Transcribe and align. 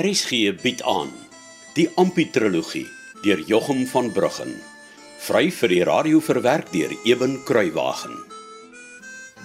RSG 0.00 0.54
bied 0.62 0.80
aan 0.88 1.10
die 1.76 1.84
Ampi-trilogie 2.00 2.86
deur 3.20 3.40
Jochum 3.44 3.82
van 3.90 4.06
Bruggen. 4.16 4.54
Vry 5.20 5.50
vir 5.52 5.68
die 5.68 5.82
radio 5.84 6.22
verwerk 6.24 6.70
deur 6.72 6.94
Eben 7.04 7.36
Kruiwagen. 7.44 8.16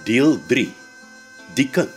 Deel 0.08 0.38
3. 0.48 0.64
Die 1.60 1.68
kind. 1.68 1.92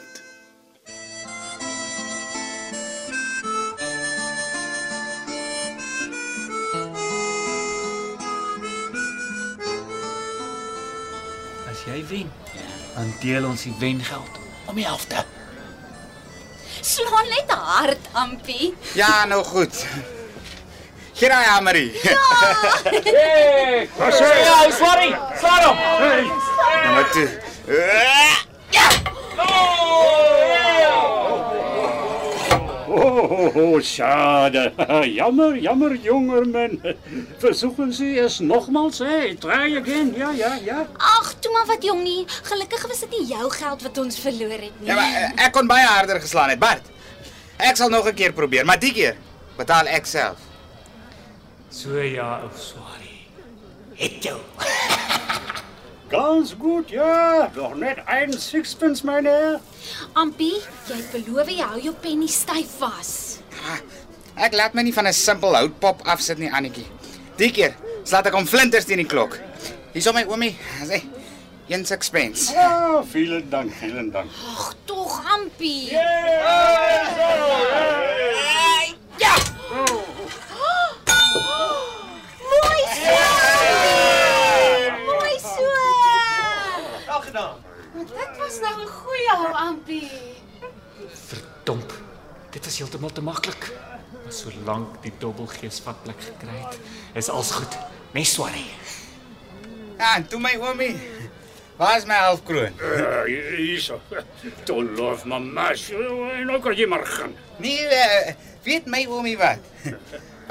As 11.71 11.87
jy 11.87 12.03
wen, 12.11 12.31
dan 12.97 13.15
deel 13.23 13.53
ons 13.53 13.69
die 13.69 13.77
wengeld 13.79 14.47
om 14.67 14.75
die 14.75 14.89
helfte. 14.89 15.38
Slaan 16.89 17.27
net 17.29 17.51
hard, 17.53 17.97
Ampie. 18.11 18.73
Ja, 18.97 19.25
nou 19.25 19.43
goed. 19.43 19.85
Hier 21.13 21.29
raai 21.29 21.45
Amarie. 21.57 21.91
Hey, 23.09 23.89
ja, 24.43 24.71
sorry. 24.71 25.15
Slaan 25.39 25.63
hom. 25.63 25.77
Nou 26.83 26.93
maar 26.93 27.09
toe. 27.11 28.48
Oh, 33.29 33.55
oh, 33.55 33.79
schade. 33.79 34.73
Jammer, 35.19 35.55
jammer, 35.55 35.93
jongerman. 35.95 36.81
Versuchen 37.37 37.93
Sie 37.93 38.17
es 38.17 38.39
nochmals. 38.39 38.99
Hey, 38.99 39.35
try 39.35 39.77
again. 39.77 40.13
Ja, 40.17 40.31
ja, 40.31 40.55
ja. 40.65 40.87
Ag, 40.97 41.35
toe 41.39 41.51
maar 41.53 41.67
wat 41.69 41.83
jong 41.83 42.01
nie. 42.03 42.25
Gelukkig 42.49 42.87
was 42.89 43.03
dit 43.05 43.13
nie 43.19 43.27
jou 43.29 43.49
geld 43.53 43.85
wat 43.85 43.97
ons 44.01 44.17
verloor 44.19 44.57
het 44.57 44.79
nie. 44.81 44.89
Ja, 44.89 44.95
maar 44.97 45.13
eh, 45.21 45.45
ek 45.45 45.53
kon 45.53 45.69
baie 45.69 45.85
harder 45.85 46.17
geslaan 46.23 46.49
het, 46.49 46.59
Bart. 46.59 46.89
Ek 47.61 47.77
sal 47.77 47.93
nog 47.93 48.09
'n 48.09 48.17
keer 48.17 48.33
probeer, 48.33 48.65
maar 48.65 48.79
die 48.79 48.93
keer 48.93 49.15
betaal 49.57 49.85
ek 49.85 50.05
self. 50.09 50.41
So 51.69 52.01
ja, 52.01 52.41
ou 52.41 52.49
sorry. 52.57 53.13
Het 53.93 54.23
jou. 54.23 54.39
Ganz 56.09 56.55
gut, 56.57 56.89
ja. 56.89 57.49
Nog 57.55 57.75
net 57.75 57.97
een 58.05 58.33
sixpence, 58.33 59.05
meine 59.05 59.29
Herr. 59.29 59.59
Ampie, 60.13 60.55
jy 60.89 60.95
het 60.97 61.11
beloof 61.13 61.49
jy 61.51 61.61
hou 61.61 61.81
jou 61.83 61.93
penny 62.01 62.27
styf 62.27 62.71
vas. 62.81 63.11
Ek 64.39 64.55
laat 64.57 64.73
my 64.73 64.81
nie 64.87 64.93
van 64.93 65.07
'n 65.07 65.13
simpel 65.13 65.55
houtpop 65.55 66.01
afsit 66.07 66.37
nie, 66.37 66.49
Annetjie. 66.51 66.85
Die 67.37 67.51
keer 67.51 67.75
slaat 68.03 68.25
ek 68.25 68.33
hom 68.33 68.47
flinters 68.47 68.85
teen 68.85 68.97
die 68.97 69.05
klok. 69.05 69.37
Hierso 69.93 70.13
my 70.13 70.23
oomie, 70.25 70.55
sê, 70.83 71.03
een 71.67 71.85
sixpence. 71.85 72.53
Ja, 72.53 73.03
vielen 73.03 73.49
Dank, 73.49 73.73
vielen 73.73 74.11
Dank. 74.11 74.31
Ag, 74.47 74.73
tog 74.85 75.21
Ampie. 75.33 75.91
Ja! 75.91 77.68
Solank 94.69 94.99
die 95.01 95.09
dobbelgees 95.17 95.79
vat 95.81 95.97
plek 96.05 96.19
gekry 96.21 96.59
het, 96.61 96.75
is 97.17 97.29
alles 97.33 97.49
goed. 97.57 97.73
Mes 98.13 98.29
sorry. 98.29 98.67
Ja, 99.97 100.11
en 100.19 100.27
toe 100.29 100.37
my 100.39 100.51
oomie. 100.61 100.93
Waar 101.79 101.97
is 101.97 102.05
my 102.05 102.19
halfkroon? 102.21 102.75
Uh, 102.77 103.23
hier 103.57 103.79
zo. 103.81 103.97
Don't 104.69 104.97
love 104.97 105.25
my 105.25 105.39
mash. 105.39 105.89
En 105.89 106.51
ook 106.53 106.61
kan 106.61 106.75
je 106.75 106.87
maar 106.87 107.05
gaan. 107.05 107.33
Nee, 107.57 107.81
uh, 107.81 108.35
weet 108.63 108.85
my 108.85 109.07
oomie 109.09 109.37
wat? 109.37 109.57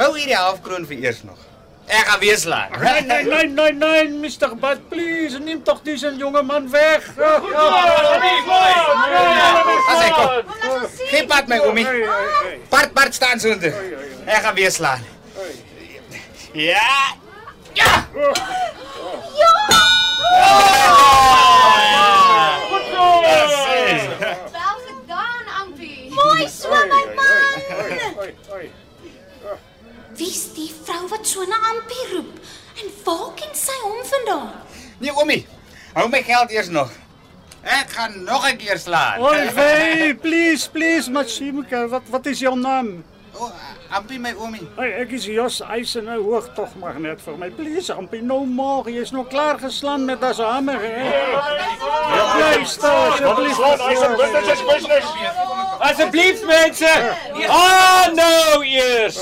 Hou 0.01 0.11
hierdie 0.17 0.34
halfkroon 0.34 0.87
vir 0.87 0.99
eers 0.99 1.23
nog. 1.23 1.39
Ek 1.87 2.11
gaan 2.11 2.19
weer 2.21 2.37
slaan. 2.39 2.75
Nee, 2.81 3.03
nee, 3.07 3.25
nee, 3.25 3.47
nee, 3.47 3.73
nee, 3.73 4.09
Mr. 4.09 4.51
Bud, 4.59 4.89
please. 4.89 5.39
Neem 5.39 5.62
toch 5.62 5.83
deze 5.83 6.15
jonge 6.17 6.43
man 6.43 6.71
weg. 6.71 7.07
As 9.87 10.03
ek 10.03 10.12
kom. 10.19 10.28
Geen 11.07 11.27
pad 11.27 11.47
my 11.47 11.62
oomie. 11.62 11.87
Bart 12.69 12.93
Bart 12.93 13.15
staan 13.15 13.41
soontoe. 13.41 13.73
Ek 14.28 14.43
gaan 14.44 14.55
weer 14.55 14.71
slaan. 14.71 15.00
Ja. 16.53 17.15
Ja. 17.72 18.09
Wel 24.53 24.77
gedaan, 24.87 25.44
Ampie. 25.61 26.11
Mooi 26.11 26.49
so 26.49 26.69
my 26.69 27.05
man. 27.16 27.56
Oi. 28.53 28.71
Wie's 30.16 30.53
die 30.55 30.71
vrou 30.84 31.09
wat 31.09 31.27
so 31.27 31.45
na 31.49 31.56
Ampie 31.72 32.06
roep? 32.12 32.33
En 32.83 32.91
waar 33.05 33.33
ken 33.34 33.55
sy 33.56 33.77
hom 33.83 34.00
vandaan? 34.05 34.53
Nee 34.99 35.12
oomie. 35.15 35.47
Hou 35.95 36.09
my 36.12 36.22
geld 36.22 36.50
eers 36.50 36.69
nog. 36.69 36.91
Ek 37.62 37.91
gaan 37.97 38.25
nog 38.25 38.45
'n 38.50 38.56
keer 38.56 38.78
slaan. 38.78 39.22
Hey, 39.55 40.15
please, 40.15 40.71
please, 40.71 41.10
Machimka, 41.10 41.87
wat, 41.89 42.03
wat 42.10 42.27
is 42.27 42.39
jouw 42.39 42.55
naam? 42.55 43.05
O, 43.34 43.53
Ampie 43.91 44.19
my 44.19 44.33
oomie. 44.37 44.66
Hey, 44.77 44.93
ek 45.03 45.12
is 45.16 45.27
Jos 45.28 45.61
Eisen, 45.61 46.05
nou 46.09 46.19
hoog 46.22 46.49
tog 46.56 46.72
maar 46.81 46.97
net 47.00 47.21
vir 47.25 47.37
my. 47.41 47.50
Please, 47.55 47.93
Ampie, 47.94 48.22
no 48.22 48.44
more. 48.47 48.91
Jy 48.91 49.05
is 49.06 49.12
nog 49.15 49.28
klaar 49.33 49.59
geslaan 49.61 50.05
met 50.09 50.22
as 50.25 50.41
hamer, 50.43 50.81
hè? 50.81 50.97
Ja, 52.15 52.25
luister, 52.39 52.91
asseblief. 53.21 53.61
Asseblief 55.78 56.44
mense. 56.49 56.93
Ah, 57.49 58.09
nou 58.16 58.65
eers. 58.65 59.21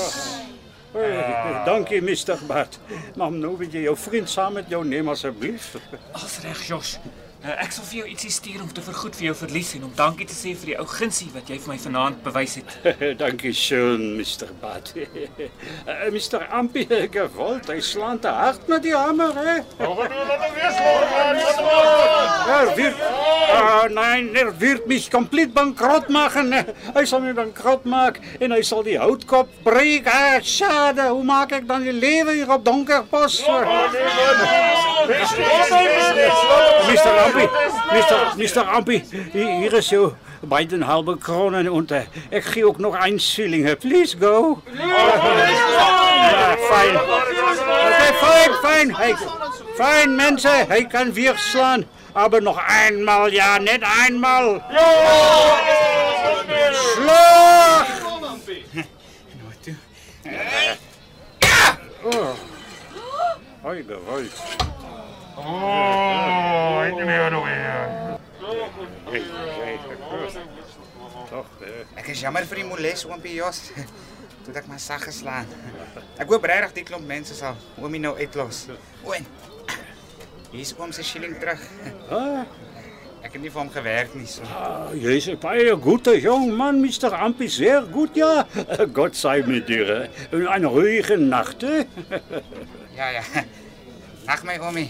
Hey, 0.97 1.61
dankie, 1.65 2.01
Mr. 2.01 2.39
Bart. 2.47 2.79
Maar 3.15 3.31
nou 3.31 3.57
wil 3.59 3.69
jy 3.69 3.85
jou 3.85 3.97
vriend 3.97 4.29
saam 4.29 4.53
met 4.57 4.69
jou 4.71 4.85
neem, 4.85 5.09
asseblief. 5.13 5.75
As 6.17 6.39
reg, 6.45 6.67
Jos. 6.67 6.97
Uh, 7.37 7.51
ek 7.61 7.69
sal 7.69 7.85
vir 7.85 7.97
jou 7.99 8.07
ietsie 8.09 8.31
stuur 8.33 8.63
om 8.63 8.69
te 8.73 8.81
vergoed 8.81 9.13
vir 9.13 9.27
jou 9.27 9.33
verlies 9.37 9.75
en 9.77 9.83
om 9.85 9.91
dankie 9.93 10.25
te 10.25 10.33
sê 10.33 10.55
vir 10.57 10.71
die 10.71 10.77
ou 10.81 10.85
gunsie 10.89 11.27
wat 11.35 11.51
jy 11.51 11.59
vir 11.61 11.69
my 11.69 11.75
vanaand 11.83 12.23
bewys 12.25 12.55
het. 12.57 12.71
dankie 13.21 13.51
schön, 13.53 14.15
Mr. 14.17 14.49
Bart. 14.61 14.93
Uh, 15.87 16.09
Mr. 16.11 16.43
Ampie, 16.51 16.83
gewollt, 17.13 17.69
hy 17.71 17.77
slaan 17.83 18.17
te 18.19 18.27
hard 18.33 18.65
met 18.67 18.83
die 18.83 18.91
hamer, 18.91 19.31
hè? 19.37 19.55
Er 22.57 22.71
wird, 22.75 22.99
uh, 22.99 23.85
nein, 23.93 24.27
er 24.35 24.51
wird 24.59 24.87
mich 24.89 25.07
komplett 25.13 25.53
bankrot 25.55 26.09
machen. 26.11 26.51
Hy 26.97 27.05
sal 27.07 27.23
my 27.23 27.31
bankrot 27.37 27.87
maak 27.87 28.19
en 28.41 28.55
hy 28.55 28.59
sal 28.67 28.83
die 28.87 28.97
houtkop 28.99 29.53
breek. 29.67 30.09
Ah, 30.11 30.41
schade, 30.43 31.07
hoe 31.13 31.23
maak 31.27 31.55
ek 31.55 31.69
dan 31.69 31.87
die 31.87 31.95
lewe 31.95 32.35
hier 32.41 32.51
op 32.57 32.65
Donkerpos? 32.67 33.39
Mr. 35.07 35.15
Ampie, 37.25 37.49
Mr. 37.93 38.35
Mr. 38.35 38.63
Ampie, 38.75 39.03
hier 39.31 39.47
hier 39.47 39.73
is 39.73 39.89
jou 39.89 40.13
beiden 40.41 40.81
halbe 40.81 41.17
kronen 41.17 41.69
und 41.69 41.91
uh, 41.91 42.01
ek 42.29 42.43
gee 42.43 42.65
ook 42.67 42.77
nog 42.77 42.95
een 43.05 43.19
shilling. 43.19 43.77
Please 43.79 44.17
go. 44.19 44.61
Ja, 44.73 46.57
fijn. 46.69 46.95
Okay, 46.95 48.13
fijn, 48.13 48.53
fijn. 48.61 48.95
Hey, 48.95 49.15
fijn, 49.75 50.15
mensen. 50.15 50.67
Hij 50.67 50.85
kan 50.85 51.13
weer 51.13 51.37
slaan. 51.37 51.85
Aber 52.13 52.41
noch 52.41 52.57
einmal, 52.57 53.31
ja, 53.31 53.59
nicht 53.59 53.83
einmal. 53.83 54.61
Schlag! 56.73 57.85
Oh. 62.03 62.35
Hoi, 63.63 63.83
gewollt. 63.83 64.31
Oh, 65.37 66.83
ik 66.87 66.93
weer 67.05 67.31
nog 67.31 67.43
weer. 67.45 67.87
Toch, 71.29 71.45
eh. 71.61 71.99
Ek 71.99 72.07
is 72.07 72.19
jammer 72.23 72.45
vir 72.47 72.61
die 72.61 72.65
moles 72.67 73.03
oompie 73.05 73.33
Jos. 73.37 73.59
Toe 74.43 74.53
het 74.53 74.61
ek 74.63 74.69
maar 74.71 74.79
sag 74.79 75.03
geslaan. 75.03 75.49
Ek 76.17 76.29
hoop 76.31 76.45
regtig 76.47 76.73
die 76.79 76.85
klomp 76.87 77.05
mense 77.09 77.35
sal 77.37 77.57
oomie 77.81 77.99
nou 78.01 78.13
uitlos. 78.17 78.63
O, 79.03 79.11
en 79.13 79.25
hier 80.53 80.63
is 80.63 80.71
oom 80.79 80.93
se 80.95 81.03
shilling 81.05 81.35
terug. 81.41 81.61
Ah, 82.09 82.45
Ek 83.25 83.33
het 83.33 83.41
nie 83.43 83.49
vir 83.51 83.59
hom 83.59 83.69
gewerk 83.73 84.13
nie 84.15 84.27
so. 84.29 84.45
ah, 84.55 84.93
jy 84.95 85.15
is 85.19 85.25
een 85.27 85.39
baie 85.41 85.73
goede 85.83 86.13
jong 86.21 86.51
man, 86.55 86.77
Mr. 86.79 87.11
Ampie. 87.17 87.49
Zeer 87.51 87.83
goed, 87.91 88.15
ja. 88.15 88.45
Gott 88.95 89.17
sei 89.19 89.41
mit 89.45 89.67
dir. 89.67 89.89
eh. 89.91 90.31
En 90.31 90.63
een 90.63 90.69
ruhige 90.71 91.17
nacht, 91.17 91.61
hè. 91.65 91.81
Ja, 92.97 93.09
ja. 93.17 93.21
Nag 94.25 94.43
my 94.47 94.55
oomie. 94.63 94.87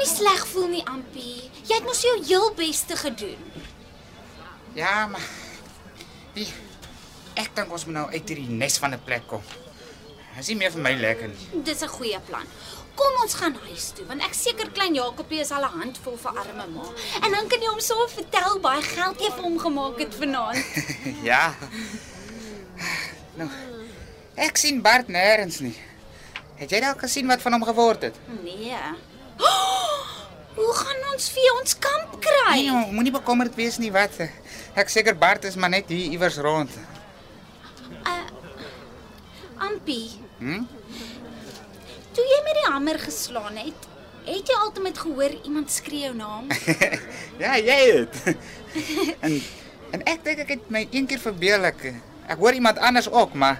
Nie 0.00 0.08
sleg 0.08 0.46
voel 0.48 0.68
nie, 0.72 0.82
Ampie. 0.88 1.50
Jy 1.68 1.76
het 1.76 1.84
mos 1.84 2.00
jou 2.04 2.14
heel 2.24 2.48
beste 2.56 2.96
gedoen. 2.96 3.40
Ja, 4.78 5.06
maar 5.10 5.24
die 6.34 6.46
ek 7.40 7.52
dink 7.56 7.72
ons 7.72 7.84
moet 7.88 7.96
nou 7.96 8.06
uit 8.12 8.28
hierdie 8.28 8.48
nes 8.62 8.78
van 8.80 8.94
'n 8.94 9.02
plek 9.04 9.26
kom. 9.28 9.42
Dis 10.36 10.48
nie 10.48 10.56
meer 10.56 10.72
vir 10.72 10.80
my 10.82 10.92
lekker 10.96 11.28
nie. 11.28 11.62
Dis 11.64 11.82
'n 11.82 11.88
goeie 11.88 12.20
plan. 12.28 12.46
Kom 12.94 13.22
ons 13.22 13.34
gaan 13.34 13.56
huis 13.66 13.90
toe 13.94 14.06
want 14.06 14.22
ek 14.22 14.34
seker 14.34 14.70
klein 14.70 14.94
Jakobie 14.94 15.40
is 15.40 15.50
al 15.50 15.64
'n 15.64 15.78
handvol 15.80 16.16
vir 16.16 16.30
arme 16.38 16.66
ma. 16.66 16.84
En 17.24 17.30
dan 17.32 17.48
kan 17.48 17.60
jy 17.60 17.66
hom 17.68 17.80
so 17.80 18.06
vertel 18.08 18.58
baie 18.60 18.82
geld 18.82 19.20
jy 19.20 19.30
vir 19.30 19.42
hom 19.42 19.58
gemaak 19.58 19.98
het 19.98 20.14
vanaand. 20.14 20.64
Ja. 21.30 21.54
Nou. 23.36 23.48
Ek 24.36 24.56
sien 24.56 24.82
Bart 24.82 25.08
nêrens 25.08 25.60
nie. 25.60 25.76
Het 26.56 26.70
jy 26.70 26.80
dalk 26.80 27.00
gesien 27.00 27.26
wat 27.26 27.42
van 27.42 27.52
hom 27.52 27.64
geword 27.64 28.02
het? 28.02 28.16
Nee. 28.44 28.76
Hoe 30.54 30.72
gaan 30.74 31.04
ons 31.12 31.28
vir 31.34 31.50
ons 31.60 31.76
kamp 31.78 32.16
kry? 32.22 32.56
Nee, 32.56 32.66
jong, 32.70 32.88
moenie 32.96 33.14
bekommerd 33.14 33.54
wees 33.58 33.78
nie 33.78 33.92
wat. 33.94 34.16
Ek 34.78 34.90
seker 34.92 35.14
Bart 35.18 35.44
is 35.48 35.56
maar 35.56 35.70
net 35.72 35.88
hier 35.92 36.10
iewers 36.16 36.38
rond. 36.42 36.74
Ampie. 39.60 40.10
Hm? 40.40 40.64
Toe 42.16 42.24
jy 42.26 42.38
met 42.46 42.58
die 42.58 42.66
hamer 42.72 42.98
geslaan 42.98 43.58
het, 43.60 43.88
het 44.26 44.50
jy 44.50 44.56
altyd 44.64 44.98
gehoor 44.98 45.34
iemand 45.44 45.70
skree 45.72 46.06
jou 46.08 46.14
naam? 46.16 46.48
Ja, 47.42 47.54
jy 47.56 47.78
het. 47.94 48.16
en 49.24 49.40
en 49.90 50.02
ek 50.06 50.20
dink 50.26 50.42
ek 50.44 50.50
het 50.54 50.66
my 50.70 50.84
een 50.92 51.06
keer 51.10 51.18
verbeel 51.22 51.64
ek 51.70 51.86
ek 52.30 52.38
hoor 52.38 52.54
iemand 52.54 52.78
anders 52.78 53.08
ook, 53.10 53.32
maar 53.34 53.58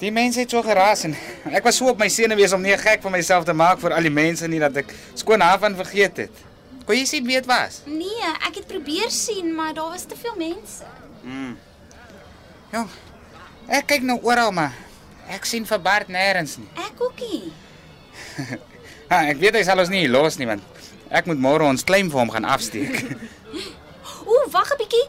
die 0.00 0.10
mense 0.14 0.40
het 0.42 0.50
so 0.50 0.62
geraas 0.62 1.04
en 1.08 1.14
ek 1.52 1.64
was 1.64 1.78
so 1.78 1.88
op 1.92 1.98
my 2.00 2.08
senuwees 2.12 2.52
om 2.56 2.62
nie 2.62 2.76
gek 2.80 3.02
van 3.04 3.14
myself 3.14 3.44
te 3.46 3.54
maak 3.56 3.80
vir 3.82 3.94
al 3.96 4.02
die 4.06 4.12
mense 4.12 4.48
nie 4.50 4.60
dat 4.62 4.76
ek 4.82 4.92
skoon 5.14 5.42
daarvan 5.44 5.76
vergeet 5.78 6.24
het. 6.26 6.42
Kon 6.84 6.98
jy 6.98 7.04
sien 7.08 7.24
wie 7.24 7.38
dit 7.38 7.46
was? 7.48 7.80
Nee, 7.88 8.32
ek 8.44 8.60
het 8.60 8.66
probeer 8.68 9.10
sien, 9.10 9.54
maar 9.56 9.72
daar 9.76 9.94
was 9.94 10.04
te 10.04 10.16
veel 10.20 10.34
mense. 10.36 10.84
Jong. 12.74 12.90
Ek 13.72 13.86
kyk 13.88 14.02
nou 14.04 14.18
oral 14.26 14.52
maar 14.52 14.74
ek 15.32 15.46
sien 15.48 15.64
vir 15.64 15.80
Bart 15.80 16.10
nêrens 16.12 16.58
nie. 16.60 16.68
Ek 16.88 17.00
ookie. 17.08 17.42
Ha, 19.04 19.18
ek 19.28 19.36
weet 19.36 19.58
hy 19.58 19.60
sal 19.66 19.78
ons 19.82 19.90
nie 19.92 20.06
los 20.08 20.38
nie 20.40 20.46
want 20.48 20.64
ek 21.12 21.26
moet 21.28 21.38
môre 21.38 21.66
ons 21.68 21.82
claim 21.86 22.08
vir 22.10 22.18
hom 22.22 22.30
gaan 22.32 22.46
afsteek. 22.48 22.94
Ooh, 24.30 24.46
wag 24.50 24.70
'n 24.72 24.78
bietjie. 24.80 25.02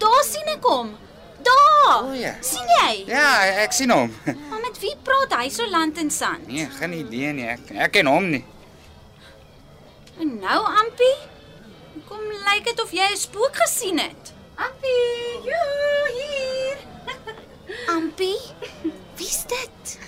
Daar 0.00 0.22
sien 0.24 0.48
ek 0.48 0.64
hom. 0.64 0.94
Daar. 1.42 2.04
O, 2.04 2.12
ja. 2.12 2.34
sien 2.40 2.66
jy? 2.80 3.04
ja, 3.06 3.44
ek 3.62 3.72
sien 3.72 3.90
hom. 3.90 4.12
Maar 4.50 4.60
met 4.60 4.78
wie 4.80 4.94
praat 5.02 5.36
hy 5.40 5.48
so 5.52 5.68
land 5.70 5.98
en 5.98 6.10
sand? 6.10 6.46
Nee, 6.46 6.68
geen 6.78 6.92
idee 6.92 7.32
nie. 7.32 7.46
Ek 7.52 7.70
ek 7.86 7.92
ken 7.98 8.10
hom 8.10 8.30
nie. 8.30 8.44
En 10.20 10.38
nou, 10.40 10.60
Ampie? 10.80 11.14
Kom 12.08 12.22
lyk 12.48 12.64
dit 12.64 12.82
of 12.82 12.90
jy 12.92 13.06
'n 13.12 13.20
spook 13.20 13.56
gesien 13.66 13.98
het. 13.98 14.32
Ampie, 14.56 15.40
joe, 15.44 16.10
hier. 16.16 16.76
Ampie? 17.96 18.40
Wie's 19.16 19.44
dit? 19.46 19.98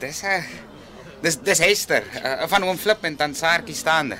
Dis 0.00 0.22
'n 0.24 0.44
Dis 1.22 1.36
dis 1.38 1.58
Hester 1.62 2.02
uh, 2.18 2.48
van 2.50 2.64
oom 2.66 2.78
Flip 2.78 3.04
en 3.06 3.16
dan 3.16 3.34
Saartjie 3.34 3.76
staande. 3.78 4.16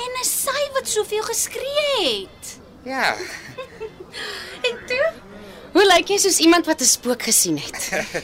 En 0.00 0.20
is 0.22 0.30
sy 0.46 0.62
wat 0.72 0.88
soveel 0.88 1.22
geskree 1.22 1.98
het? 2.00 2.54
Ja. 2.88 3.12
En 6.00 6.06
lyk 6.06 6.14
jy 6.16 6.22
soos 6.22 6.38
iemand 6.40 6.64
wat 6.64 6.80
'n 6.80 6.88
spook 6.88 7.22
gesien 7.28 7.58
het? 7.60 7.76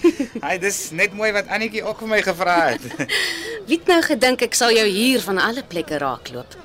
Hy 0.48 0.56
dis 0.58 0.90
net 0.96 1.12
mooi 1.12 1.28
wat 1.36 1.44
Annetjie 1.52 1.82
ook 1.84 1.98
vir 2.00 2.08
my 2.08 2.20
gevra 2.24 2.54
het. 2.72 2.80
Wie 3.68 3.76
het 3.76 3.90
nou 3.92 4.00
gedink 4.00 4.40
ek 4.46 4.54
sal 4.56 4.72
jou 4.72 4.86
hier 4.88 5.20
van 5.20 5.36
alle 5.36 5.60
plekke 5.60 5.98
raakloop? 6.00 6.56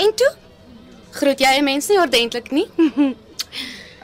En 0.00 0.14
toe? 0.16 0.30
Groet 1.20 1.38
jy 1.44 1.52
'n 1.60 1.64
mens 1.68 1.88
nie 1.92 2.00
ordentlik 2.00 2.48
nie? 2.50 2.64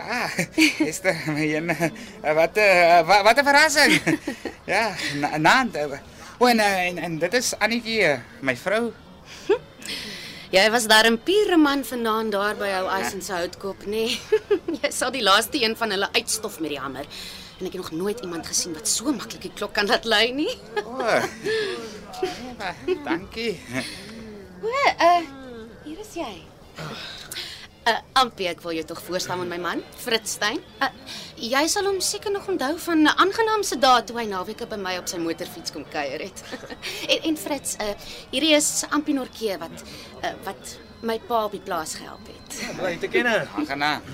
Ah, 0.00 0.32
Hester, 0.80 1.16
my 1.32 1.44
een 1.54 1.70
uh, 1.70 1.88
wat 2.34 2.56
'n 2.56 2.60
uh, 2.60 3.06
wat, 3.08 3.22
wat 3.24 3.40
'n 3.40 3.44
verrassing. 3.44 3.92
Ja, 4.66 4.92
na- 5.16 5.36
naand. 5.36 5.76
Uh, 5.76 5.96
o 6.38 6.46
en, 6.46 6.58
uh, 6.58 6.86
en 6.88 6.98
en 6.98 7.18
dit 7.18 7.34
is 7.34 7.54
Annetjie, 7.58 8.00
uh, 8.04 8.18
my 8.40 8.56
vrou. 8.56 8.92
Jy 10.50 10.64
was 10.70 10.86
daar 10.90 11.06
'n 11.06 11.18
pure 11.22 11.56
man 11.56 11.84
vanaand 11.84 12.32
daar 12.32 12.56
by 12.56 12.66
jou 12.66 12.86
Eisen 12.88 13.22
se 13.22 13.32
houtkop, 13.32 13.84
nê? 13.84 13.90
Nee. 13.90 14.20
jy 14.82 14.90
sal 14.90 15.10
die 15.10 15.22
laaste 15.22 15.62
een 15.62 15.76
van 15.76 15.90
hulle 15.90 16.08
uitstof 16.12 16.60
met 16.60 16.70
die 16.70 16.78
hamer. 16.78 17.06
En 17.58 17.66
ek 17.66 17.72
het 17.72 17.82
nog 17.82 17.90
nooit 17.90 18.20
iemand 18.20 18.46
gesien 18.46 18.74
wat 18.74 18.88
so 18.88 19.12
maklik 19.12 19.42
die 19.42 19.52
klok 19.54 19.72
kan 19.72 19.86
laat 19.86 20.04
lui 20.04 20.32
nie. 20.32 20.58
O. 20.84 20.98
Ja, 22.58 22.74
dankie. 23.04 23.60
O, 24.62 24.68
uh, 24.98 25.22
hier 25.84 25.98
is 25.98 26.14
jy. 26.14 26.34
Uh, 27.88 27.96
Ampie, 28.20 28.44
ek 28.50 28.60
wil 28.60 28.74
jou 28.76 28.84
tog 28.90 28.98
voorstel 29.06 29.40
aan 29.40 29.48
my 29.48 29.56
man, 29.60 29.80
Fritz 29.96 30.34
Stein. 30.36 30.58
Uh, 30.84 30.90
jy 31.40 31.62
sal 31.72 31.86
hom 31.88 31.96
seker 32.04 32.32
nog 32.34 32.44
onthou 32.52 32.74
van 32.84 33.06
'n 33.06 33.14
aangenaamse 33.24 33.78
dae 33.80 34.02
toe 34.04 34.18
hy 34.18 34.26
naweke 34.28 34.66
by 34.68 34.76
my 34.76 34.98
op 35.00 35.08
sy 35.08 35.16
motorfiets 35.16 35.72
kom 35.72 35.86
kuier 35.88 36.20
het. 36.20 36.42
en 37.12 37.24
en 37.30 37.36
Fritz, 37.40 37.76
uh, 37.80 37.94
hierdie 38.30 38.52
is 38.54 38.84
Ampie 38.90 39.14
Norke 39.16 39.56
wat 39.58 39.84
uh, 40.22 40.34
wat 40.44 40.76
my 41.00 41.18
pa 41.18 41.44
op 41.44 41.56
die 41.56 41.64
plaas 41.64 41.94
gehelp 41.96 42.26
het. 42.28 42.60
Bly 42.76 42.96
te 43.00 43.08
kenne. 43.08 43.48
Aangenaam. 43.56 44.04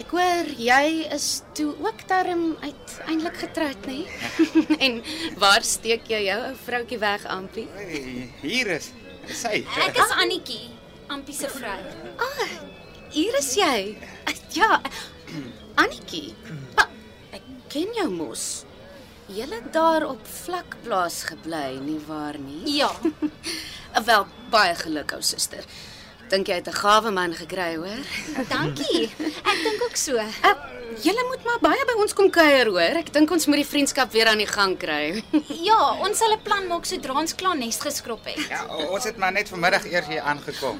Ek 0.00 0.14
hoor 0.14 0.46
jy 0.56 0.84
is 1.12 1.42
toe 1.52 1.74
ook 1.82 2.06
darm 2.08 2.56
uiteindelik 2.62 3.36
getroud, 3.42 3.86
nê? 3.90 4.06
en 4.86 5.02
waar 5.36 5.66
steek 5.66 6.06
jy 6.08 6.22
jou 6.30 6.38
ou 6.46 6.54
vroutjie 6.64 6.98
weg, 7.02 7.26
Ampie? 7.26 7.66
Hey, 7.74 8.30
Hier 8.40 8.70
is 8.78 8.92
sy. 9.28 9.60
Ek 9.84 9.98
is 9.98 10.14
Annetjie, 10.16 10.70
Ampie 11.10 11.34
se 11.34 11.48
vrou. 11.50 11.78
Ah, 12.22 12.48
hier 13.10 13.34
is 13.38 13.52
jy. 13.58 13.96
Ah, 14.26 14.34
Ja, 14.54 14.80
Annetjie. 15.78 16.34
Ah, 16.78 16.88
ek 17.34 17.42
ken 17.70 17.92
jou 17.94 18.08
mos. 18.10 18.64
Julle 19.30 19.60
daar 19.70 20.02
op 20.08 20.24
vlakplaas 20.26 21.20
gebly, 21.30 21.78
nie 21.86 22.00
waar 22.08 22.38
nie? 22.38 22.64
Ja, 22.78 22.90
Wel, 24.08 24.26
baie 24.50 24.74
geluk 24.78 25.12
ou 25.14 25.20
suster. 25.22 25.62
Dink 26.30 26.46
jy 26.50 26.58
het 26.60 26.68
'n 26.70 26.78
gawe 26.82 27.10
man 27.10 27.34
gekry, 27.34 27.76
hoor? 27.76 28.02
dankie. 28.48 29.10
Ek 29.18 29.58
dink 29.66 29.82
ook 29.86 29.96
so. 29.96 30.14
Uh, 30.18 30.54
julle 31.02 31.24
moet 31.28 31.44
maar 31.44 31.60
baie 31.62 31.84
by 31.86 31.94
ons 32.02 32.12
kom 32.16 32.30
kuier, 32.30 32.66
hoor. 32.66 32.98
Ek 33.00 33.12
dink 33.12 33.30
ons 33.30 33.46
moet 33.46 33.56
die 33.62 33.66
vriendskap 33.68 34.12
weer 34.12 34.26
aan 34.30 34.38
die 34.42 34.46
gang 34.50 34.76
kry. 34.78 35.22
Ja, 35.70 35.78
ons 36.04 36.18
sal 36.18 36.32
'n 36.34 36.42
plan 36.42 36.66
maak 36.68 36.84
sodra 36.88 37.12
ons 37.14 37.34
klaar 37.34 37.56
nes 37.56 37.78
geskrop 37.80 38.24
het. 38.24 38.48
Ja, 38.48 38.64
ons 38.90 39.04
het 39.04 39.16
maar 39.16 39.32
net 39.32 39.48
vanmiddag 39.48 39.84
eers 39.86 40.06
hier 40.06 40.20
aangekom. 40.22 40.78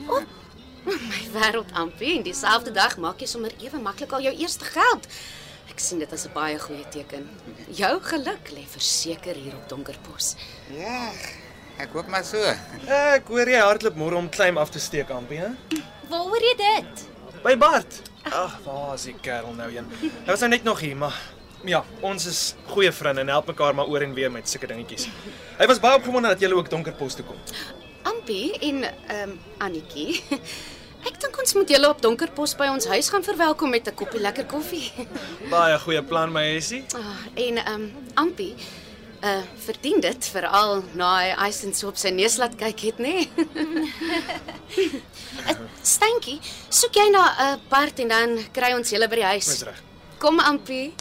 My 0.84 1.20
wêreld 1.34 1.70
ampie 1.76 2.16
en 2.16 2.22
dieselfde 2.24 2.72
dag 2.72 2.96
maak 2.96 3.20
jy 3.20 3.26
sommer 3.28 3.52
ewe 3.60 3.78
maklik 3.78 4.12
al 4.12 4.20
jou 4.24 4.32
eerste 4.34 4.64
geld. 4.64 5.06
Ek 5.70 5.78
sien 5.78 5.98
dit 5.98 6.12
as 6.12 6.24
'n 6.26 6.32
baie 6.34 6.58
goeie 6.58 6.84
teken. 6.90 7.28
Jou 7.68 8.00
geluk 8.02 8.50
lê 8.50 8.64
verseker 8.66 9.34
hier 9.34 9.54
op 9.54 9.68
Donkerpos. 9.68 10.34
Ja, 10.72 11.12
ek 11.78 11.92
hoop 11.92 12.08
maar 12.08 12.24
so. 12.24 12.40
Ek 12.88 13.28
hoor 13.28 13.46
jy 13.48 13.60
hardloop 13.60 13.96
môre 13.96 14.16
om 14.16 14.28
claim 14.30 14.56
af 14.58 14.70
te 14.70 14.78
steek, 14.80 15.10
Ampie, 15.10 15.38
hè? 15.38 15.50
Waar 16.08 16.20
hoor 16.26 16.40
jy 16.42 16.56
dit? 16.56 17.06
By 17.42 17.56
Bart. 17.56 18.02
Ag, 18.28 18.58
waar 18.64 18.94
is 18.94 19.06
die 19.08 19.14
kerel 19.24 19.54
nou 19.56 19.70
een? 19.72 19.86
Hy 20.00 20.28
was 20.28 20.42
nou 20.44 20.50
net 20.52 20.64
nog 20.66 20.80
hier, 20.84 20.96
maar 20.96 21.16
ja, 21.64 21.80
ons 22.04 22.26
is 22.28 22.40
goeie 22.68 22.90
vriende 22.92 23.24
en 23.24 23.32
help 23.32 23.48
mekaar 23.48 23.74
maar 23.74 23.88
oor 23.88 24.04
en 24.04 24.12
weer 24.14 24.32
met 24.32 24.48
sulke 24.48 24.68
dingetjies. 24.68 25.06
Hy 25.56 25.68
was 25.70 25.80
baie 25.80 25.96
opgewonde 25.96 26.28
dat 26.34 26.44
jy 26.44 26.50
ook 26.52 26.68
Donkerpos 26.70 27.16
toe 27.16 27.24
kom. 27.24 27.40
Ampie 28.12 28.52
en 28.58 28.84
ehm 28.84 29.30
um, 29.30 29.38
Annetjie. 29.58 30.20
Ek 31.08 31.16
dink 31.16 31.38
ons 31.40 31.56
moet 31.56 31.70
julle 31.72 31.88
op 31.88 32.02
Donkerpos 32.04 32.52
by 32.60 32.68
ons 32.74 32.90
huis 32.92 33.08
gaan 33.08 33.24
verwelkom 33.24 33.72
met 33.72 33.88
'n 33.88 33.96
koppie 33.96 34.20
lekker 34.20 34.44
koffie. 34.44 34.92
Baie 35.54 35.78
goeie 35.80 36.02
plan, 36.04 36.32
my 36.32 36.44
Essie. 36.58 36.84
Ah, 36.92 37.24
en 37.34 37.56
ehm 37.56 37.74
um, 37.74 37.90
Ampie 38.14 38.52
uh 39.22 39.42
verdien 39.66 40.00
dit 40.00 40.28
veral 40.32 40.82
na 40.96 41.10
hy 41.18 41.28
Eisen 41.46 41.74
so 41.76 41.88
op 41.92 41.98
sy 42.00 42.12
neus 42.14 42.38
laat 42.40 42.56
kyk 42.60 42.80
het, 42.88 42.98
nê? 42.98 43.26
Nee? 43.26 43.90
Steentjie, 45.94 46.38
soek 46.68 46.94
jy 46.96 47.08
na 47.12 47.24
'n 47.28 47.36
uh, 47.46 47.60
Bart 47.68 48.00
en 48.00 48.08
dan 48.08 48.38
kry 48.52 48.72
ons 48.76 48.90
julle 48.90 49.08
by 49.08 49.20
die 49.20 49.30
huis. 49.36 49.46
Dis 49.46 49.62
reg. 49.68 49.82
Kom 50.18 50.40
Ampie. 50.40 50.92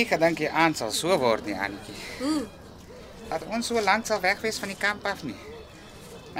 Nie 0.00 0.08
gedink 0.08 0.40
die 0.40 0.50
aand 0.50 0.80
sal 0.80 0.92
so 0.96 1.16
word 1.20 1.46
nie, 1.48 1.56
Annetjie. 1.58 1.94
Hoe? 2.22 2.42
Dat 3.30 3.46
ons 3.52 3.68
so 3.70 3.80
lank 3.84 4.08
sal 4.08 4.20
weg 4.24 4.40
wees 4.44 4.58
van 4.62 4.72
die 4.72 4.80
kamp 4.80 5.04
af 5.06 5.22
nie. 5.26 5.38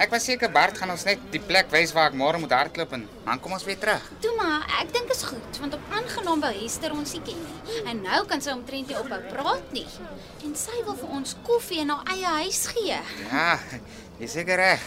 Ek 0.00 0.12
was 0.14 0.22
seker 0.28 0.52
Bart 0.54 0.76
gaan 0.78 0.92
ons 0.94 1.02
net 1.04 1.22
die 1.34 1.40
plek 1.42 1.66
wys 1.74 1.90
waar 1.96 2.12
ek 2.12 2.16
môre 2.18 2.38
moet 2.38 2.52
hardloop 2.54 2.92
en 2.94 3.08
dan 3.24 3.40
kom 3.42 3.56
ons 3.56 3.64
weer 3.66 3.78
terug. 3.82 4.04
Toe 4.22 4.30
maar, 4.38 4.62
ek 4.78 4.92
dink 4.94 5.10
is 5.10 5.24
goed, 5.26 5.58
want 5.62 5.74
op 5.74 5.94
aangenaam 5.98 6.44
wou 6.44 6.52
Hester 6.60 6.94
ons 6.94 7.14
nie 7.16 7.22
ken 7.26 7.40
nie. 7.42 7.80
En 7.90 8.02
nou 8.06 8.20
kan 8.30 8.42
sy 8.44 8.54
omtrent 8.54 8.86
nie 8.86 8.98
ophou 9.00 9.18
praat 9.32 9.74
nie. 9.74 9.86
En 10.46 10.54
sy 10.58 10.78
wil 10.86 10.94
vir 11.02 11.16
ons 11.18 11.34
koffie 11.46 11.82
in 11.82 11.90
haar 11.90 12.06
eie 12.14 12.36
huis 12.44 12.62
gee. 12.70 13.00
Ja, 13.26 13.48
jy 14.22 14.30
seker 14.30 14.62
reg. 14.62 14.86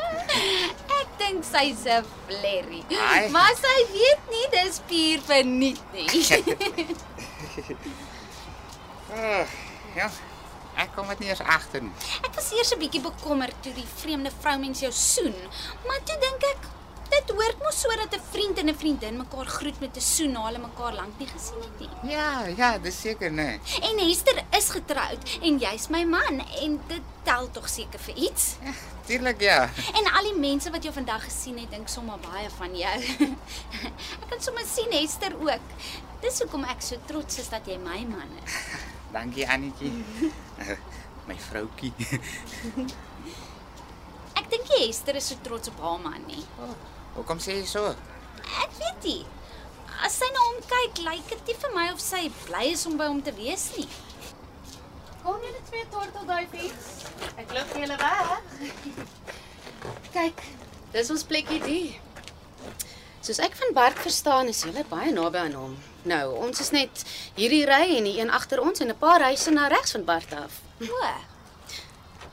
Ek 1.00 1.18
dink 1.18 1.42
sy's 1.44 1.82
'n 1.90 2.06
flerry. 2.30 2.84
Maar 3.34 3.54
sy 3.58 3.76
weet 3.90 4.30
nie 4.30 4.46
dis 4.54 4.78
puur 4.86 5.26
verniet 5.26 5.82
nie. 5.98 6.06
Uh, 9.10 9.46
ja. 10.00 10.10
Ek 10.80 10.92
kom 10.94 11.08
dit 11.12 11.18
nie 11.24 11.28
eens 11.32 11.42
agter 11.42 11.82
nie. 11.82 11.92
Ek 12.24 12.34
was 12.34 12.52
eers 12.54 12.70
'n 12.72 12.78
bietjie 12.80 13.02
bekommerd 13.04 13.56
toe 13.62 13.72
die 13.74 13.88
vreemde 13.96 14.30
vroumens 14.40 14.80
jou 14.80 14.92
soen, 14.92 15.34
maar 15.86 16.00
toe 16.06 16.18
dink 16.22 16.46
ek 16.54 16.68
dit 17.10 17.30
hoort 17.36 17.58
mos 17.64 17.80
so 17.80 17.96
dat 18.00 18.14
'n 18.14 18.22
vriend 18.30 18.58
en 18.58 18.68
'n 18.68 18.76
vriendin 18.76 19.16
mekaar 19.16 19.46
groet 19.46 19.80
met 19.80 19.96
'n 19.96 20.00
soen 20.00 20.32
na 20.32 20.44
hulle 20.44 20.58
mekaar 20.58 20.94
lank 20.94 21.18
nie 21.18 21.26
gesien 21.26 21.60
het 21.60 21.80
nie. 21.80 22.12
Ja, 22.12 22.46
ja, 22.46 22.78
dis 22.78 23.00
seker 23.00 23.32
nee. 23.32 23.60
En 23.82 23.98
Hester 23.98 24.44
is 24.50 24.68
getroud 24.70 25.38
en 25.42 25.58
jy's 25.58 25.88
my 25.88 26.04
man 26.04 26.40
en 26.62 26.80
dit 26.86 27.02
tel 27.22 27.50
tog 27.50 27.68
seker 27.68 27.98
vir 27.98 28.14
iets. 28.14 28.56
Ja, 28.64 28.72
tuurlik 29.06 29.40
ja. 29.40 29.70
En 29.94 30.12
al 30.12 30.22
die 30.22 30.38
mense 30.38 30.70
wat 30.70 30.82
jou 30.82 30.94
vandag 30.94 31.24
gesien 31.24 31.58
het, 31.58 31.70
dink 31.70 31.88
sommer 31.88 32.18
baie 32.18 32.50
van 32.50 32.76
jou. 32.76 32.98
ek 34.22 34.28
kan 34.28 34.40
sommer 34.40 34.64
sien 34.66 34.92
Hester 34.92 35.34
ook. 35.40 35.66
Dis 36.20 36.38
hoekom 36.38 36.64
ek 36.64 36.82
so 36.82 36.96
trots 37.06 37.38
is 37.38 37.48
dat 37.48 37.66
jy 37.66 37.78
my 37.78 38.04
man 38.08 38.28
is. 38.44 38.54
Dankie 39.16 39.48
Annetjie. 39.48 39.92
My 41.28 41.36
vroutjie. 41.38 41.92
Ek 44.34 44.50
dink 44.50 44.66
Hester 44.78 45.14
is 45.14 45.28
so 45.28 45.36
trots 45.42 45.68
op 45.68 45.80
haar 45.80 46.00
man 46.00 46.24
nie. 46.26 46.44
Hoekom 47.16 47.40
sê 47.42 47.56
jy 47.58 47.66
so? 47.68 47.90
Ek 48.64 48.76
weet 48.78 49.06
nie. 49.06 49.22
As 50.06 50.16
sy 50.20 50.28
na 50.32 50.44
hom 50.46 50.60
kyk, 50.70 51.00
lyk 51.04 51.26
dit 51.32 51.50
nie 51.50 51.56
vir 51.64 51.72
my 51.76 51.86
of 51.92 52.00
sy 52.00 52.22
bly 52.46 52.70
is 52.72 52.86
om 52.88 52.96
by 53.00 53.08
hom 53.10 53.20
te 53.22 53.34
wees 53.36 53.66
nie. 53.76 53.88
Kom 55.22 55.42
julle 55.44 55.60
twee 55.68 55.84
tortelduifies. 55.92 56.86
Ek 57.36 57.52
loop 57.52 57.74
julle 57.76 57.98
weg. 58.00 58.30
Kyk, 60.16 60.40
dis 60.94 61.10
ons 61.12 61.26
plekkie 61.28 61.60
die. 61.64 61.84
Soos 63.20 63.42
ek 63.44 63.52
van 63.60 63.74
Bart 63.76 64.00
verstaan, 64.00 64.48
is 64.48 64.62
julle 64.64 64.86
baie 64.88 65.12
naby 65.12 65.42
aan 65.42 65.58
hom. 65.58 65.74
Nou, 66.08 66.24
ons 66.46 66.62
is 66.64 66.72
net 66.72 67.04
hierdie 67.36 67.66
ry 67.68 67.82
en 67.98 68.08
die 68.08 68.16
een 68.22 68.32
agter 68.32 68.62
ons 68.64 68.80
en 68.80 68.88
'n 68.88 68.96
paar 68.96 69.20
huise 69.28 69.52
na 69.52 69.68
regs 69.68 69.92
van 69.92 70.08
Bart 70.08 70.32
af. 70.32 70.62
O, 70.80 71.12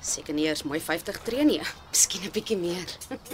Seker 0.07 0.33
nie 0.33 0.47
eers 0.47 0.63
mooi 0.63 0.79
50 0.79 1.19
tree 1.27 1.43
nie. 1.43 1.61
Miskien 1.91 2.23
'n 2.23 2.31
bietjie 2.31 2.57
meer. 2.57 2.87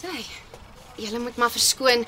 Sy, 0.00 0.24
julle 0.96 1.18
moet 1.18 1.36
maar 1.36 1.50
verskoon. 1.50 2.04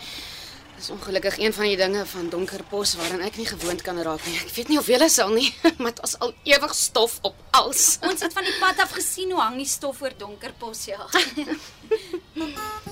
Dis 0.78 0.90
ongelukkig 0.95 1.38
een 1.42 1.52
van 1.52 1.66
die 1.66 1.76
dinge 1.76 2.04
van 2.07 2.28
donker 2.30 2.62
bos 2.71 2.95
waaraan 2.95 3.25
ek 3.26 3.37
nie 3.37 3.47
gewoond 3.47 3.83
kan 3.83 3.99
raak 4.02 4.23
nie. 4.26 4.37
Ek 4.45 4.52
weet 4.54 4.68
nie 4.71 4.78
of 4.78 4.87
julle 4.87 5.09
sal 5.11 5.33
nie, 5.35 5.49
maar 5.83 5.97
dit 5.97 6.04
is 6.07 6.18
al 6.23 6.35
ewig 6.47 6.75
stof 6.75 7.18
op 7.26 7.35
als. 7.50 7.99
ons 8.07 8.23
het 8.23 8.33
van 8.33 8.47
die 8.47 8.59
pad 8.61 8.78
af 8.87 8.95
gesien 8.95 9.35
hoe 9.35 9.42
hang 9.42 9.59
die 9.59 9.66
stof 9.66 10.02
oor 10.02 10.14
donker 10.18 10.54
pos 10.59 10.87
ja. 10.87 11.02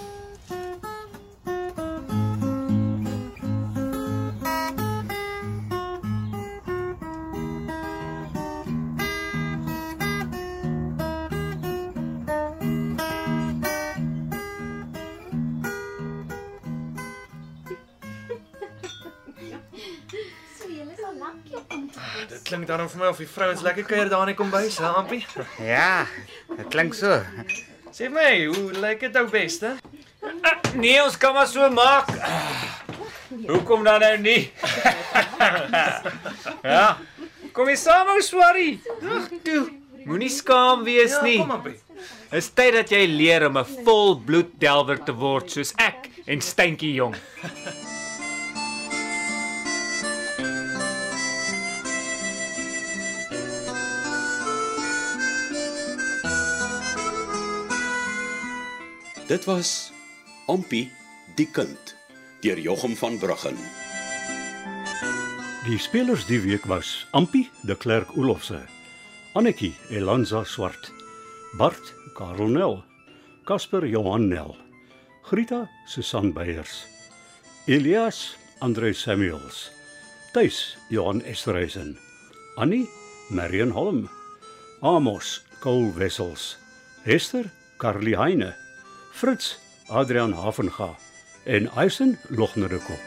klink 22.46 22.66
dan 22.68 22.88
vir 22.88 23.00
my 23.00 23.08
of 23.10 23.18
die 23.20 23.26
vrouens 23.28 23.62
lekker 23.66 23.84
kuier 23.88 24.08
daar 24.10 24.22
in 24.26 24.32
die 24.34 24.38
kombuis, 24.38 24.78
hè, 24.78 24.86
Ampie? 25.00 25.24
Ja, 25.62 26.06
dit 26.56 26.68
klink 26.72 26.94
so. 26.94 27.20
Sê 27.96 28.08
my, 28.12 28.46
hoe 28.52 28.72
lyk 28.82 29.00
dit 29.06 29.16
ou 29.16 29.26
beste? 29.32 29.74
Nee, 30.76 30.98
ons 31.04 31.16
kan 31.16 31.34
maar 31.34 31.46
so 31.50 31.68
maak. 31.70 32.10
Hoekom 33.46 33.84
dan 33.86 34.00
nou 34.00 34.16
nie? 34.22 34.50
ja. 36.76 36.96
Kom 37.56 37.68
jy 37.70 37.76
saam, 37.80 38.10
ou 38.14 38.20
Swarrie? 38.24 38.76
Ag, 39.00 39.30
toe. 39.46 39.64
Moenie 40.06 40.30
skaam 40.30 40.84
wees 40.86 41.16
Ja, 41.16 41.22
nie. 41.26 41.38
kom 41.40 41.50
Ampie. 41.56 41.78
Dis 42.30 42.50
tyd 42.58 42.74
dat 42.76 42.90
jy 42.92 43.04
leer 43.08 43.46
om 43.48 43.56
'n 43.58 43.64
volbloed 43.86 44.50
delwer 44.60 44.98
te 45.04 45.12
word 45.14 45.50
soos 45.50 45.72
ek 45.78 46.10
en 46.26 46.40
Steentjie 46.42 46.92
Jong. 46.98 47.14
Dit 59.26 59.44
was 59.44 59.90
Ampie 60.46 60.86
die 61.34 61.48
kind 61.50 61.96
deur 62.44 62.60
Jochum 62.62 62.92
van 62.94 63.16
Bruggen. 63.18 63.56
Die 65.66 65.78
spelers 65.82 66.28
die 66.28 66.38
week 66.44 66.68
was 66.70 67.08
Ampie 67.10 67.48
de 67.66 67.74
Klerk 67.74 68.12
Olofse, 68.14 68.60
Annetjie 69.34 69.72
Elanza 69.90 70.44
Swart, 70.46 70.92
Bart 71.58 71.90
Karel 72.14 72.52
Nel, 72.54 72.76
Casper 73.50 73.82
Johan 73.90 74.28
Nel, 74.28 74.54
Grita 75.26 75.64
Susan 75.90 76.30
Beyers, 76.32 76.84
Elias 77.66 78.36
Andre 78.60 78.92
Samuels, 78.92 79.72
Tuis 80.32 80.76
Johan 80.88 81.18
Esterhuizen, 81.26 81.96
Annie 82.56 82.86
Marion 83.30 83.74
Holm, 83.74 84.06
Amos 84.82 85.42
Cole 85.58 85.90
Wessels, 85.98 86.58
Hester 87.02 87.50
Carly 87.78 88.14
Heine, 88.14 88.54
Fritz 89.16 89.58
Adrian 89.88 90.32
Havenga 90.32 90.90
en 91.44 91.70
Eisen 91.76 92.18
Logner 92.28 92.68
de 92.68 92.76
Kok. 92.76 93.06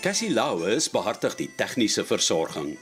Cassie 0.00 0.30
Lauers 0.30 0.86
behartig 0.90 1.34
die 1.34 1.48
tegniese 1.58 2.04
versorging. 2.06 2.76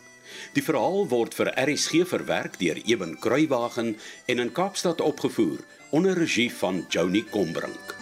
Die 0.52 0.66
verhaal 0.66 1.08
word 1.08 1.32
vir 1.38 1.48
RSG 1.64 2.04
verwerk 2.12 2.60
deur 2.60 2.76
Eben 2.84 3.16
Kruiwagen 3.24 3.94
en 4.28 4.44
in 4.44 4.52
Kaapstad 4.52 5.00
opgevoer 5.00 5.64
onder 5.96 6.12
regie 6.20 6.50
van 6.52 6.84
Joni 6.92 7.24
Combrink. 7.24 7.93